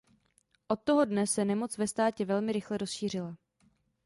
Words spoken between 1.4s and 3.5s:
nemoc ve státě velmi rychle rozšířila.